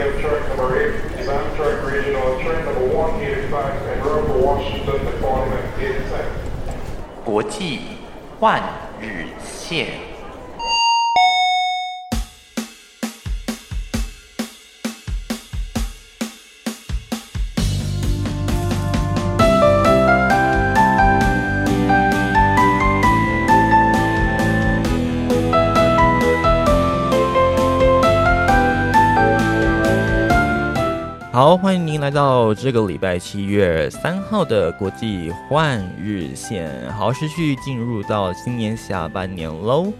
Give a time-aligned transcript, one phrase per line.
[0.00, 6.26] have track number 8 is Amtrak Regional Train number 185 and Rover Washington Department 87.
[7.24, 7.80] 国际
[8.38, 8.62] 换
[9.00, 10.09] 日线。
[31.51, 36.89] 好，欢迎您来到这个礼拜七月三号的国际换日线。
[36.93, 39.91] 好，持续进入到今年下半年喽，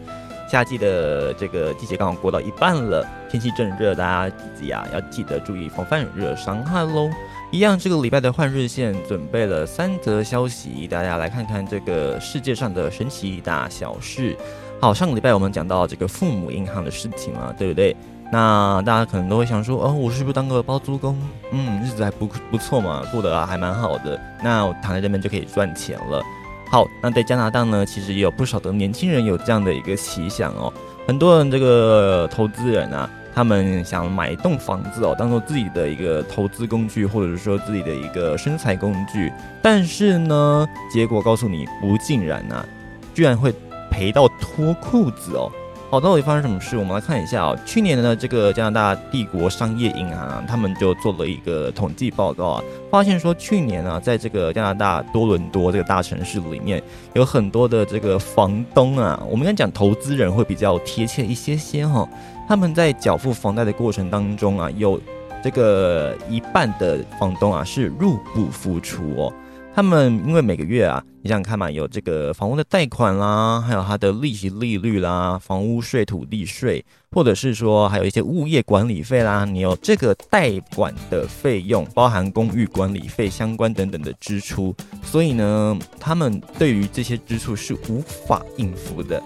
[0.50, 7.10] 夏季的这个季节刚好过到一半了，天气正热，大家自己啊要记得注意防范热伤害喽。
[7.52, 14.38] 一样，这个礼拜的换日线准备了三则消息，大家来看看这个世界上的神奇大小事。
[14.80, 17.94] 好，上个礼拜我们讲到这个父母银行的事情嘛，对不对？
[18.32, 21.18] 那大家可能都会想说，哦，我是不是当个包租公？
[21.52, 24.18] 嗯，日子还不不错嘛，过得还蛮好的。
[24.42, 26.24] 那我躺在这边就可以赚钱了。
[26.70, 30.72] 好，那在加拿大呢，其实也有不少的年轻人有这样的一个奇想哦。
[31.06, 39.30] 很多人这个投资人啊，他们想买一栋房子哦，当做自己的一个投资工具，或者是说自己的一个生财工具。
[39.62, 42.66] 但是呢，结果告诉你不尽然呐，
[43.14, 43.54] 居然会
[43.90, 45.52] 赔到脱裤子哦。
[45.92, 46.78] 好，到底发生什么事？
[46.78, 47.54] 我们来看一下啊。
[47.66, 56.82] 去年的这个加拿大帝国商业银行啊，他们就做了一个统计报告啊，发现说去年啊，在这个加拿大多伦多这个大城市里面，
[57.12, 62.08] 有很多的这个房东啊，我们应该讲投资人会比较贴切一些些哈。
[62.48, 64.98] 他们在缴付房贷的过程当中啊，有
[65.44, 69.34] 这个一半的房东啊是入不敷出哦。
[69.74, 89.24] 他们因为每个月啊，你想想看嘛，有这个房屋的贷款啦，还有它的利息利率啦，房屋税、土地税，或者是说还有一些物业管理费啦，你有这个贷款的费用，包含公寓管理费相关等等的支出，所以呢，他们对于这些支出是无法应付的。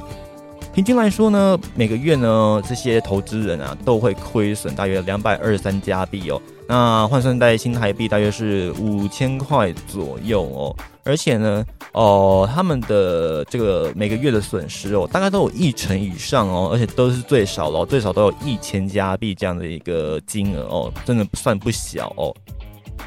[0.75, 6.41] 平均来说呢，每个月呢，这些投资人啊都会亏损大约两百二十三加币哦。
[6.67, 10.75] 那换算在新台币大约是五千块左右哦。
[11.05, 11.63] 而且呢，
[11.93, 22.35] 哦，他们的这个每个月的损失哦，大概都有一成以上哦，而且都是最少了，最少都有一千加币这样的一个金额哦，真的算不小哦。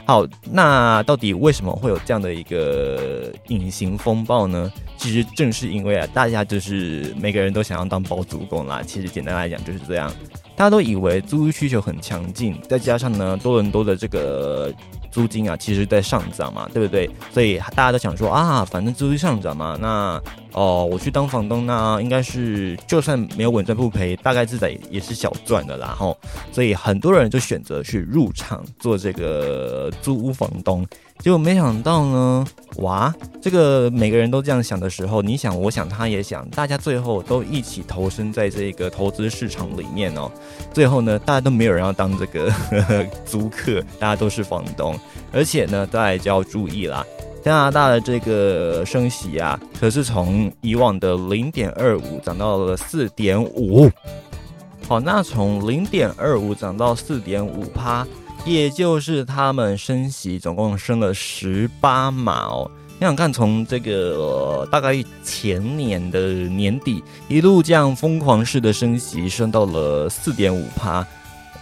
[0.04, 4.72] 好，那到底为什么会有这样的一个隐形风暴呢？
[4.96, 8.82] 其实正是因为啊，大家就是每个人都想要当包租公啦。
[8.84, 10.10] 其实简单来讲就是这样，
[10.56, 14.72] 大家都以为租需求很强劲，再加上呢多伦多的这个。
[15.10, 17.08] 租金啊，其实在上涨嘛，对不对？
[17.32, 20.20] 所以大家都想说啊，反正租金上涨嘛，那
[20.52, 25.94] 哦，我去当房东，那应该是就算没有稳赚不赔，大概自在也是小赚的啦。
[25.98, 26.16] 吼，
[26.52, 30.86] 所以很多人就选择去入场做这个租屋房东。
[31.18, 40.30] 结果没想到呢，哇，这个每个人都这样想的时候，你想，我想，他也想，大家最后都一起投身在这个投资市场里面哦。
[40.72, 42.52] 最后呢，大家都没有人要当这个
[43.26, 44.98] 租客，大家都是房东。
[45.32, 47.04] 而且呢，大家就要注意啦，
[47.48, 53.90] 加拿大的这个升息啊，可是从以往的零点二五涨到了四点五。
[54.86, 58.06] 好，那从零点二五涨到四点五趴。
[58.44, 71.06] 也就是他们升息总共升了十八码哦，你想看从这个大概前年的年底一路这样疯狂式的升息，升到了四点五趴，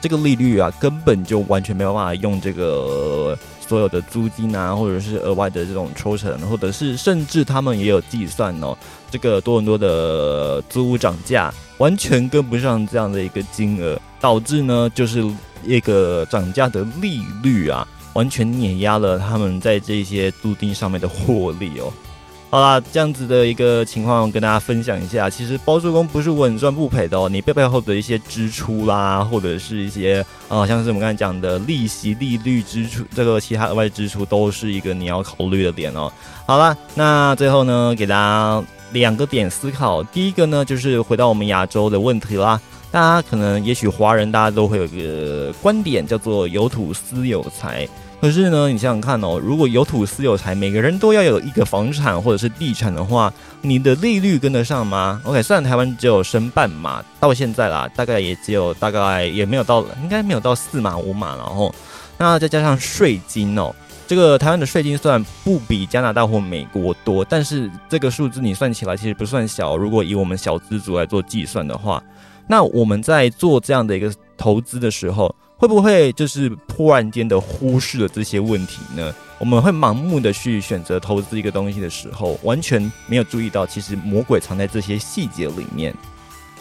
[0.00, 3.36] 这个利率啊根本就完全没有办法用这个
[3.66, 8.76] 所有的租金啊，或者是额外的这种抽成，或者是甚至他们也有计算哦，
[9.10, 15.24] 这个多很多的租屋涨价完全跟不上这样的一个金额，导致呢就是。
[15.64, 21.92] 一个涨价的利率啊，完全碾压了他们在这些租金上面的获利哦。
[22.48, 25.28] 好啦，这样子的一个情况跟大家分享一下。
[25.28, 36.10] 其实包租公不是稳赚不赔的哦，你背背后的一些支出啦，或者是一些啊，像是我们刚才讲的利息、利率支出，这个其他额外支出都是一个你要考虑的点哦。
[36.46, 38.62] 好了，那最后呢，给大家
[38.92, 40.02] 两个点思考。
[40.04, 42.58] 第一个呢，就是回到我们亚洲的问题啦。
[42.92, 47.86] 大家可能，也许华人大家都会有一个观点，叫做有土私有财。
[48.20, 61.72] 可是呢，你想想看哦，如果有土私有财，每个人都要有一个房产或者是地产的话，你的利率跟得上吗？OK，虽然台湾只有升半码，到现在啦，大概也只有大概也没有到，应该没有到四码五码，然后
[62.18, 63.72] 那再加上税金哦，
[64.06, 69.76] 这个台湾的税金虽然不比加拿大或美国多，但是这个数字你算起来其实不算小。
[69.76, 72.02] 如果以我们小资族来做计算的话。
[72.48, 79.14] 那我们在做这样的一个投资的时候，会不会就是突然间的忽视了这些问题呢？
[79.38, 85.94] 我们会盲目的去选择投资一个东西的时候，完全没有注意到，其实魔鬼藏在这些细节里面。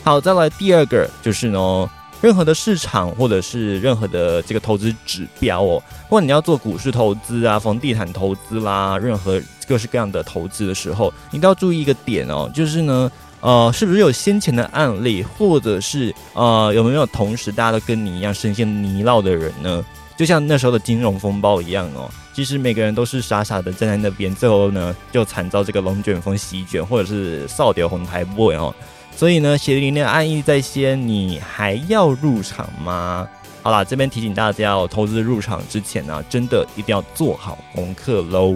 [0.04, 1.90] 好，再来第二个就是呢，
[2.22, 13.12] 任何的市场或者是任何的这个投资指标哦，不管你要做股市投资啊、房地产投资啦，任何各式各样的投资的时候，你都要注意一个点哦，就是呢，
[13.46, 19.86] 呃，是不是有先前的案例，或者是呃，有没有同时大家都跟你一样深陷泥淖的人呢？
[20.18, 22.10] 就像那时候的金融风暴一样哦。
[22.34, 28.74] 其实每个人都是傻傻的站在那边，最后呢就惨遭这个龙卷风席卷，或者是扫掉红台 boy 哦。
[29.16, 33.28] 所以呢，血淋淋的案例在先，你还要入场吗？
[33.62, 38.56] 好啦，这边提醒大家哦，投资入场之前呢，真的一定要做好功课喽。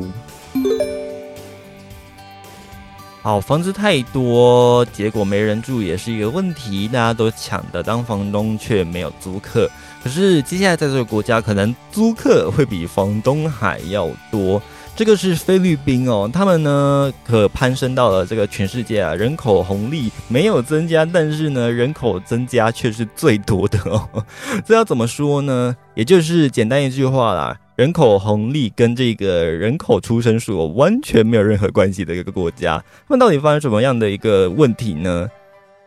[3.22, 9.70] 好，房子太多，结果没人住也是一个问题，大家都抢着当房东，却没有租客。
[10.02, 14.62] 可是接下来在这个国家，可能租客会比房东还要多。
[14.96, 24.08] 这个是菲律宾哦，他们呢可攀升到了这个全世界啊，人口红利没有增加，但是呢人口增加却是最多的哦。
[24.66, 25.76] 这要怎么说呢？
[25.94, 35.30] 也就是简单一句话啦，人口红利跟这个人口出生数完全没有任何关系的一个国家，那到底发生什么样的一个问题呢？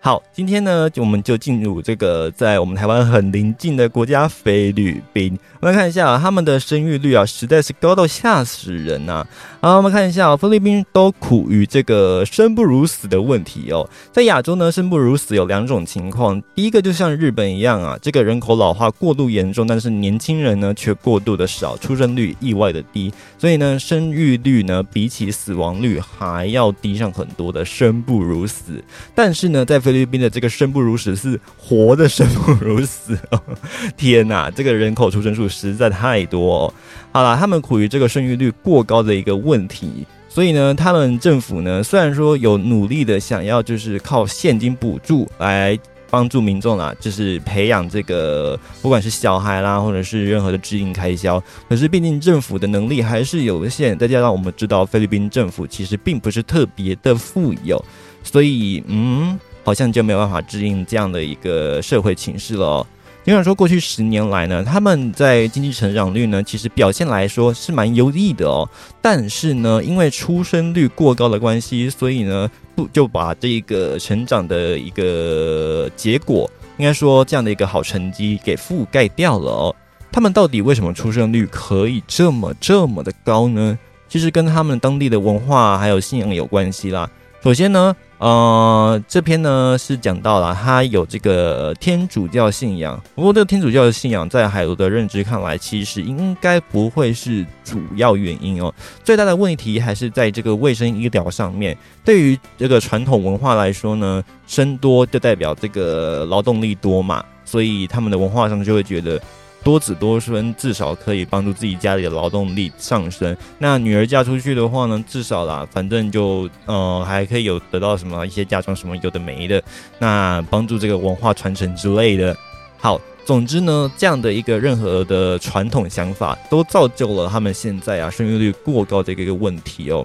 [0.00, 5.38] 好，今天呢，我们就进入这个在我们台湾很临近的国家菲律宾。
[5.60, 9.26] 我们来看一下他们的生育率啊，实在是高到吓死人呐！
[9.64, 13.88] 好，我们看一下哦菲律宾都苦于这个生不如死的问题哦。
[14.10, 28.82] 在亚洲呢，生不如死有两种情况，第一个就像日本一样啊，这个人口老化过度严重，但是年轻人呢却过度的少，出生率意外的低，所以呢，生育率呢比起死亡率还要低上很多的生不如死。
[29.14, 33.40] 但是呢，在菲律宾的这个生不如死是活的生不如死哦！
[33.96, 35.48] 天哪，这个人口出生数。
[35.48, 36.72] 实在太多，
[37.12, 45.78] 好了，他们苦于这个生育率过高的一个问问题，所以呢，他们政府呢，虽然说有努力的想要就是靠现金补助来
[46.08, 51.38] 帮助民众啦，就是培养这个不管是小孩啦，或者是任何的指引开销，
[51.68, 57.82] 可是毕竟政府的能力还是有限，再加上我们知道菲律宾政府其实并不是特别的富有，
[58.22, 62.86] 所以嗯，好像就没有办法指应这样的一个社会情势了。
[63.24, 68.68] 尽管说过去十年来呢，他们在经济成长率呢，其实表现来说是蛮优异的哦。
[69.00, 79.76] 但是呢，因为出生率过高的关系，所以呢，不就把这个成长的一个结果，应该说这样的一个好成绩给覆盖掉了哦。
[80.10, 83.78] 他们到底为什么出生率可以这么这么的高呢？
[84.08, 87.08] 其实跟他们当地的文化还有信仰有关系啦。
[87.42, 87.94] 首先呢。
[88.18, 98.72] 呃，这篇呢是讲到了他有这个天主教信仰，不过这个天主教的信仰在海螺的认知看来，其实应该不会是主要原因哦。
[99.02, 101.76] 最大的问题还是在这个卫生医疗上面。
[102.04, 109.20] 对于这个传统文化来说呢，生多就代表这个劳动力多嘛，所以他们的文化上就会觉得。
[109.64, 113.36] 多子多孙至少可以帮助自己家里的劳动力上升。
[113.58, 119.62] 那女儿嫁出去的话呢，至少啦，反正就呃还可以有得到什么一些嫁妆什么有的没的，
[119.98, 122.36] 那帮助这个文化传承之类的。
[122.78, 130.04] 好，总之呢，这样的一个任何的传统想法，都造就了他们现在啊生育率过高的一个问题哦。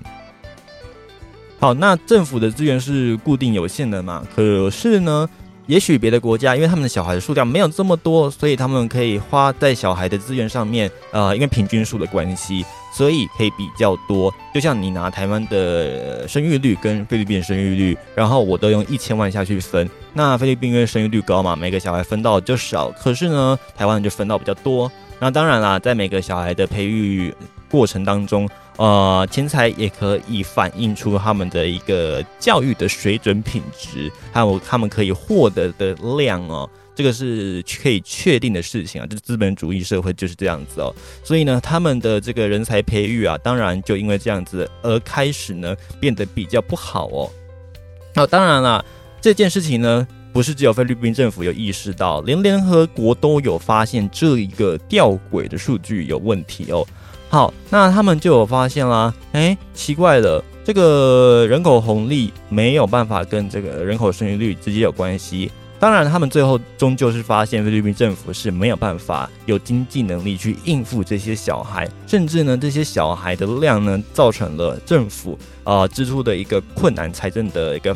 [1.59, 4.23] 好，那政府的资源是固定有限的嘛？
[4.35, 5.27] 可是呢？
[5.67, 14.33] 也许别的国家，因为他们的小孩的数量没有这么多，所以他们可以花在小孩的资源上面，呃，因为平均数的关系，所以可以比较多。
[14.53, 24.89] 就像你拿台湾的生育率跟菲律宾生育率，然后我都用一千万下去分，那菲律宾因为生育率高嘛，每个小孩分到就少，可是呢，台湾就分到比较多。
[25.19, 27.33] 那当然啦，在每个小孩的培育
[27.69, 28.47] 过程当中。
[28.77, 39.07] 呃，钱财也可以反映出他们的一个教育的水准品质，还有他们可以获得的量哦，这个是可以确定的事情啊。
[39.07, 40.93] 就是资本主义社会就是这样子哦，
[41.23, 47.31] 所以呢，他们的这个人才培育啊，当然就因为这样子而开始呢变得比较不好哦。
[48.13, 48.85] 那当然了，
[49.19, 56.85] 这件事情呢，不是只有菲律宾政府有意识到，连联合国都有发现这一个吊诡的数据有问题哦。
[57.29, 65.51] 好，那他们就有发现啦，哎，奇怪了，这个人口红利没有办法跟这个人口生育率直接有关系。
[65.79, 77.95] 当然，他们最后终究是发现菲律宾政府是没有办法有经济能力去应付这些小孩，甚至呢，这些小孩的量呢，造成了政府啊支出的一个困难，财政的一个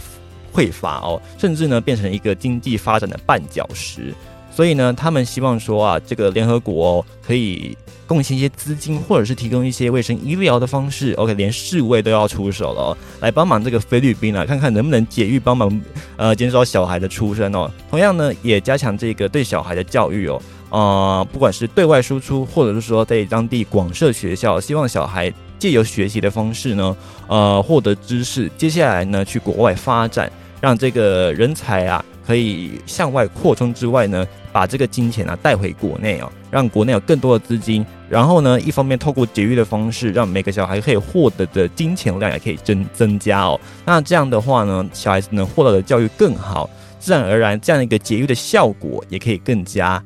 [0.53, 4.13] 匮乏哦，甚至呢，变成一个经济发展的绊脚石。
[4.53, 11.13] 所以呢，他们希望说啊，这个联合国哦，可以贡献一些资金，或者是提供一些卫生医疗的方式。
[11.13, 15.81] OK，连世卫都要出手了，来帮忙这个菲律宾啊，看看能不能解狱，帮忙
[16.17, 17.71] 呃减少小孩的出生哦。
[17.89, 26.95] 同样呢，也加强这个对小孩的教育哦，啊，不管是对外输出，或者是说在当地广设学校，希望小孩借由学习的方式呢，
[27.27, 30.29] 呃，获得知识，接下来呢去国外发展，
[30.59, 34.25] 让这个人才啊可以向外扩充之外呢。
[34.53, 43.57] 把这个金钱啊带回国内哦，让国内有更多的资金，然后呢，一方面透过节育的方式，让每个小孩可以获得的金钱量也可以增增加哦。
[43.85, 46.69] 那这样的话呢，小孩子能获得的教育更好，
[46.99, 50.03] 自然而然这样一个节育的效果也可以更加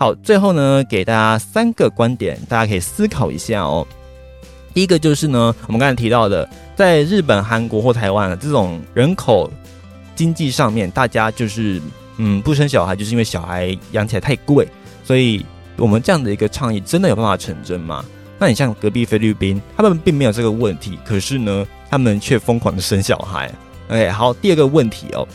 [0.00, 0.12] 好。
[0.16, 3.86] 最后呢，给大家三个观点，大家可以思考一下哦。
[4.74, 9.48] 第一个就是呢，我们刚才提到的，在日本、韩国或台湾这种人口
[10.16, 11.80] 经济上面，大家就是。
[12.18, 14.66] 嗯，不生小孩就是因为小孩养起来太贵，
[15.04, 15.44] 所以
[15.76, 18.02] 我们这样的一个倡议真的有办法成真吗？
[18.38, 23.52] 那你像隔壁菲律宾，他们并没有这个问题，可是呢，他们却疯狂的生小孩。
[23.90, 25.28] OK，好，第二个问题哦，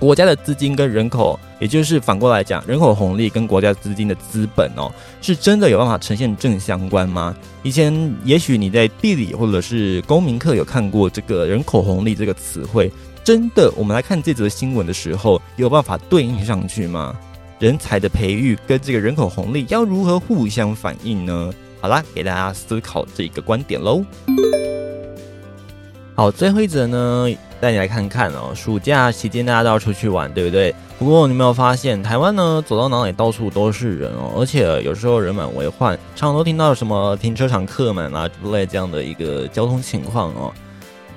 [0.00, 7.36] 国家的资金跟人口，也就是反过来讲，人口红利跟国家资金的资本哦，是真的有办法呈现正相关吗？
[7.62, 12.90] 以前也许你在地理或者是公民课有看过这个人口红利这个词汇。
[13.24, 17.16] 真的，我们来看这则新闻的时候，有办法对应上去吗？
[17.58, 21.50] 人才的培育跟这个人口红利要如何互相反映呢？
[21.80, 24.04] 好啦，给大家思考这个观点喽。
[26.14, 27.26] 好，最后一则呢，
[27.62, 28.52] 带你来看看哦。
[28.54, 30.74] 暑假期间大家都要出去玩，对不对？
[30.98, 40.52] 不过你没有发现，台湾呢走到哪里到处都是人哦，而且有时候人满为患，常常都听到什么停车场客满啊之类这样的一个交通情况哦。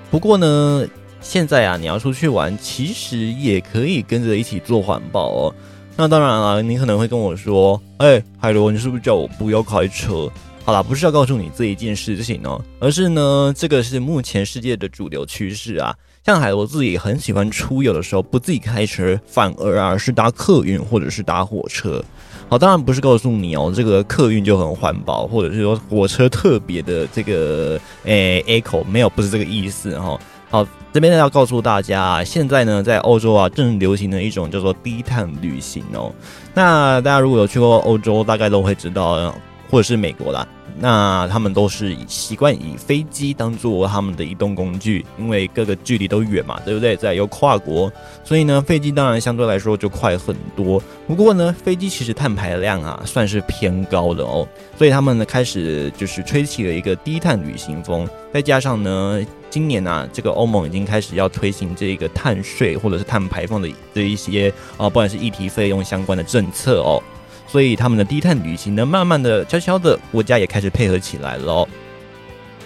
[0.10, 0.88] 不过呢。
[1.20, 5.56] 现在啊，你要出去玩，其实也可以跟着一起做环保哦。
[5.96, 10.30] 那当然了，你可能会跟我说：“哎，海螺，你是不是叫我不要开车？”
[10.64, 15.96] 好啦，不是要告诉你这一件事情哦，而是呢，这个是目前世界的主流趋势啊。
[16.26, 22.04] 像海螺自己很喜欢出游的时候，不自己开车，反而啊是搭客运或者是搭火车。
[22.50, 30.20] 好，当然不是告诉你哦，这个客运就很环保，或者是说火车特别的这个诶 A 口没有，不是这个意思哈。
[30.50, 36.12] 好，这边呢要告诉大家啊，现在呢在欧洲啊正流行的一种叫做低碳旅行哦。
[36.54, 39.34] 那大家如果有去过欧洲，大概都会知道，
[39.70, 40.48] 或者是美国啦。
[40.80, 46.96] 那他们都是习惯以飞机当做他们的移动工具，因为各个距离都远嘛，对不对？
[46.96, 47.92] 再有跨国，
[48.24, 50.80] 所以呢，飞机当然相对来说就快很多。
[51.08, 58.08] 不过呢，飞机其实碳排量啊算是偏高的哦，所以他们呢开始就是吹起了一个低碳旅行风。
[58.32, 67.02] 再加上呢，今年啊，这个欧盟已经开始要推行这个碳税或者是碳排放的这一些啊，不管是议题费用相关的政策哦。
[67.48, 71.68] 所以他们的低碳旅行呢，慢慢的、悄悄的，国家也开始配合起来了。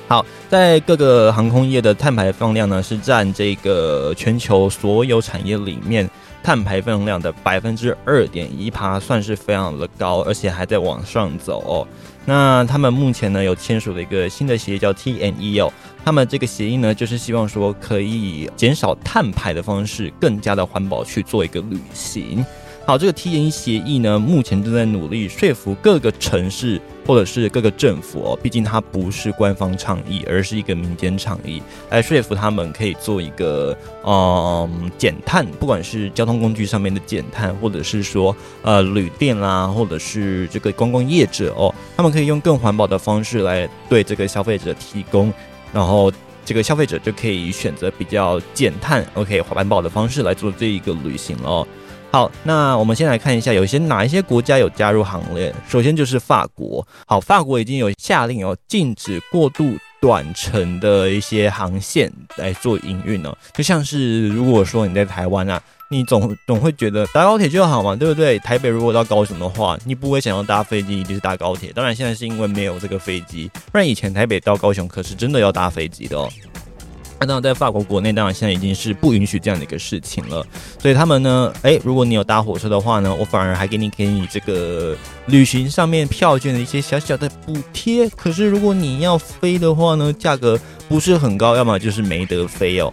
[0.08, 6.10] 好，在各个航空业的碳排放量呢，是占这个全球所有产业里面
[6.44, 11.88] 碳排放量的百分之二点一趴，算是非常的高，而且还在往上走哦。
[12.26, 15.72] 那他们目前呢，有签署了一个新的协议，叫 TNE 哦。
[16.04, 22.44] 他们这个协议呢，就是希望说可以减少碳排的方式，更加的环保去做一个旅行。
[22.84, 45.32] 好，这个 T N 协议呢，目前正在努力说服各个城市或者是各个政府哦，毕竟它不是官方倡议，而是一个民间倡议，来说服他们可以做一个嗯减碳，不管是交通工具上面的减碳，或者是说呃旅店啦，或者是这个公共业者哦，他们可以用更环保的方式来对这个消费者提供，
[45.74, 46.12] 然后
[46.46, 51.68] 这个消费者就可以选择比较减碳、OK 环保的方式来做这一个旅行了。
[52.12, 55.54] 好，那我们先来看一下，有些哪一些国家有加入行列。
[55.70, 56.86] 首先就是法国。
[57.06, 63.38] 好，法国已经有下令哦，禁止过度短程的一些航线来做营运了。
[63.54, 68.40] 就像是如果说你在台湾啊，你总总会觉得搭高铁就好嘛，对不对？
[68.40, 71.74] 台北如果到高雄的话，你不会想要搭飞机，一定是搭高铁。
[71.74, 76.30] 当然现在是因为没有这个飞机，不然以前台北到高雄可是真的要搭飞机的哦。
[77.20, 80.44] 那当然在法国国内，当然现在已经是不允许这样的一个事情了。
[80.80, 84.96] 所以他们呢，诶，如果你有搭火车的话呢，我反而还给你给你这个
[85.26, 88.10] 旅行上面票券的一些小小的补贴。
[88.16, 90.58] 可是如果你要飞的话呢，价格
[90.88, 92.92] 不是很高，要么就是没得飞哦。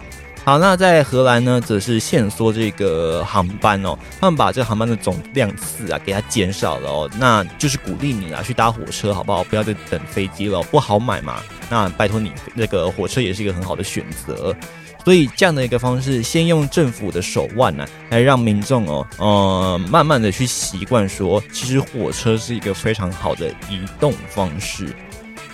[0.48, 9.44] 好，那在荷兰呢，则是限缩这个航班哦，他们把这个航班的总量次啊给它减少了哦，那就是鼓励你啊去搭火车好不好？
[9.44, 11.42] 不要再等飞机了，不好买嘛。
[11.68, 14.56] 那拜托你，那个火车也是一个很好的选择。
[15.04, 24.96] 所以这样的一个方式，先用政府的手腕呢，来让民众哦，呃，慢慢的去习惯说，其实火车是一个非常好的移动方式。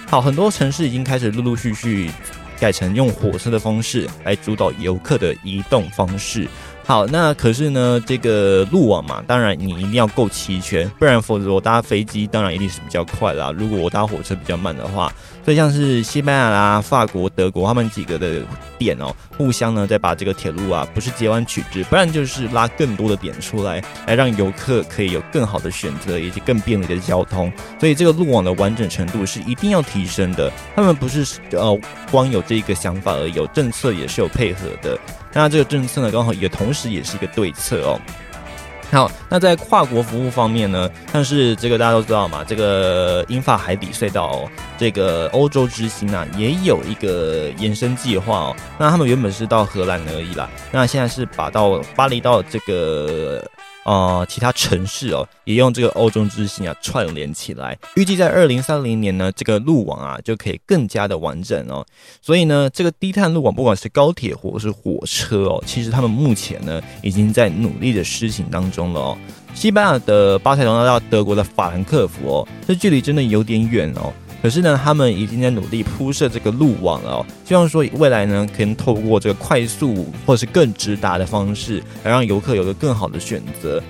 [0.09, 2.13] 好，很多城市已经开始陆陆续续。
[2.59, 6.49] 改成用火车的方式来主导游客的移动方式。
[6.87, 13.51] 好，那可是呢，这个路网嘛，当然你一定要够齐全，不然否则我搭飞机当然一定是比较快啦。
[13.51, 15.11] 如果我搭火车比较慢的话，
[15.45, 18.43] 所以像是西班牙啦、法国、德国他们几个的
[18.79, 27.53] 点哦，互相呢再把这个铁路啊，不是截弯取直，不然就是拉更多的点出来，来让游客可以有更好的选择以及更便利的交通。
[27.79, 30.51] 所以这个路网的完整程度是一定要提升的。
[30.75, 31.79] 他们不是呃
[32.11, 34.99] 光有这个想法而已，有政策也是有配合的。
[35.33, 38.01] 那这个政策呢，刚好也同时也是一个对策哦。
[38.95, 44.49] 好，那在跨国服务方面呢，但是这个大家都知道嘛，这个英法海底隧道，
[44.79, 48.57] 这个欧洲之星啊，也有一个延伸计划哦。
[48.79, 53.45] 那他们原本是到荷兰而已啦，那现在是把到巴黎到这个。
[53.85, 57.79] 呃，其他城市哦，也用这个欧洲之星啊串联起来。
[57.97, 61.85] 预计在二零三零年呢，这个路网啊就可以更加的完整哦。
[62.21, 69.19] 所以呢，这个低碳路网，不管是高铁或是火车哦，其实他们目前呢已经在努力的施行当中了哦。
[69.55, 74.13] 西班牙的巴塞罗那到德国的法兰克福哦，这距离真的有点远哦。
[74.45, 83.83] 可是呢，他们已经在努力铺设这个路网了哦，希望说未来呢，可以透过这个快速或是更直达的方式，来让游客有个更好的选择。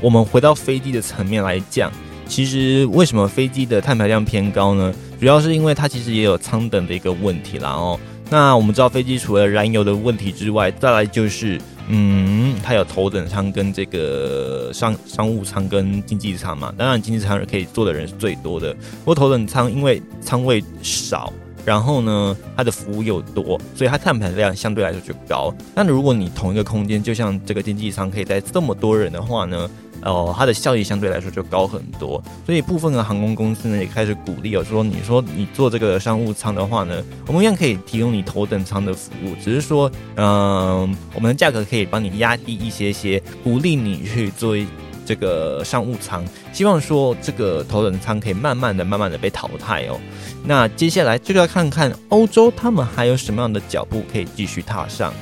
[0.00, 1.92] 我们回到飞机的层面来讲，
[2.26, 4.94] 其实为什么飞机的碳排量偏高呢？
[5.20, 8.00] 主要是因为它其实也有舱等的一个问题啦哦。
[8.30, 11.60] 那我们知道飞机除了燃油的问题之外，再来就是。
[11.88, 18.74] 嗯，它有头等舱跟这个商商务舱跟经济舱嘛，当然经济舱可以坐的人是最多的。
[18.74, 21.32] 不过头等舱因为仓位少，
[21.64, 25.54] 然后呢它的服务又多，所以它碳排量相对来说就高。
[25.74, 29.68] 那如果你同一个空间，就像这个经济舱可以带这么多人的话呢？
[30.08, 44.56] 哦，它的效益相对来说就高很多，所以部分的航空公司呢也开始鼓励哦，说你说你做这个商务舱的话呢，我们一样可以提供你头等舱的服务，只是说，嗯，我们的价格可以帮你压低一些些，鼓励你去做
[45.04, 49.98] 这个商务舱，希望说这个头等舱可以慢慢的、慢慢的被淘汰哦。
[50.44, 55.12] 那接下来就要看看欧洲他们还有什么样的脚步可以继续踏上。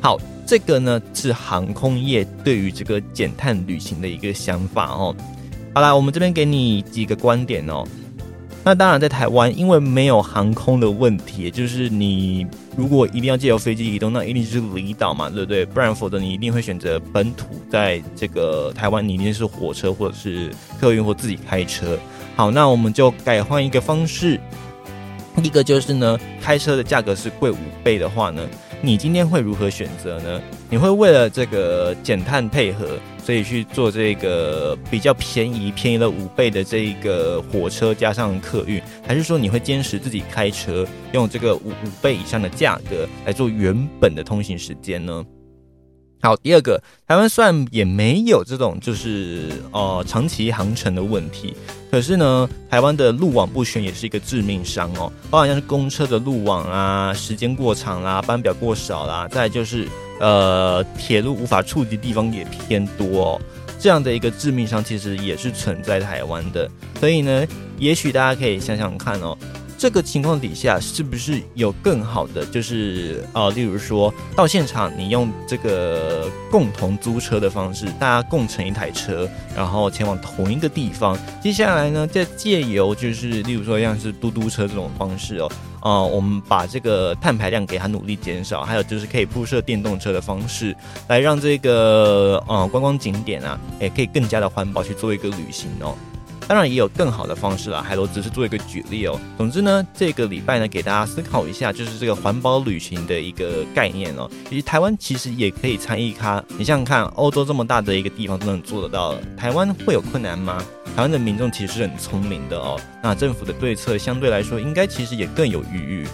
[0.00, 0.18] 好。
[0.46, 5.14] 这个呢是航空业对于这个减碳旅行的一个想法哦。
[5.74, 7.84] 好啦，我们这边给你几个观点哦。
[8.66, 15.66] 那当然，在台湾，因为没有航空的问题，就是你如果一定要借由飞机移动，那一定是离岛嘛，对不对？
[15.66, 21.98] 不然，否则你一定会选择本土，在这个台湾，你一定是火车或者是客运或自己开车。
[22.36, 24.40] 好，那我们就改换一个方式，
[25.42, 28.48] 一个就是呢，开车的价格是贵五倍的话呢。
[28.82, 30.40] 你今天会如何选择呢？
[30.68, 45.24] 你会为了这个减碳配合，所以去做这个比较便宜、便宜了五倍的这一个火车加上客运，还是说你会坚持自己开车，用这个五五倍以上的价格来做原本的通行时间呢？
[46.24, 51.54] 好，第二个，台湾虽然也没有这种就是呃长期航程的问题，
[51.90, 59.86] 可是呢，台湾的路网不全也是一个致命伤哦，包含像是公车的路网啊，时间过长啦，班表过少啦，再就是
[60.18, 63.40] 呃铁路无法触及地方也偏多哦，
[63.78, 66.66] 这样的一个致命伤其实也是存在台湾的，
[66.98, 67.46] 所以呢，
[67.78, 69.36] 也许大家可以想想看哦。
[69.76, 72.44] 这个情况底下，是不是有更好的？
[72.46, 81.18] 就是呃，例如说到现场，你用这个共同租车的方式，大家共乘一台车，然后前往同一个地方。
[81.42, 90.74] 接下来呢，再借由就是例如说像是嘟嘟车这种方式哦，啊，我们把这个碳排量给它努力减少，还有就是可以铺设电动车的方式，
[91.08, 95.94] 来让这个呃观光景点啊，也可以更加的环保去做一个旅行哦。
[96.46, 99.18] 当然也有更好的方式啦，海螺只是做一个举例哦。
[99.38, 104.30] 总之呢，这个礼拜呢，给大家思考一下，就是这个环保旅行的一个概念哦。
[104.50, 106.42] 以及台湾其实也可以参与它。
[106.58, 110.62] 你想想看，欧洲这么大的一个地方都能做得到，台湾会有困难吗？
[110.94, 112.78] 台湾的民众其实是很聪明的哦。
[113.02, 116.06] 那政府的对策相对来说，应该其实也更有余裕。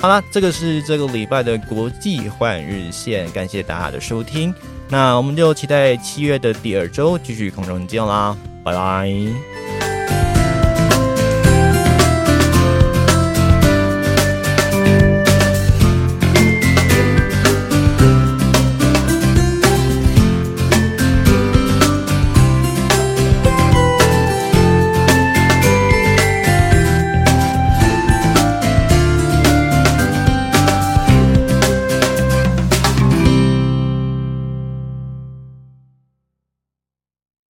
[0.00, 4.52] 好了，这个是这个礼拜的国际换日线，感谢大家的收听。
[4.92, 9.61] 那我们就期待七月的第二周继续空中见啦，拜拜。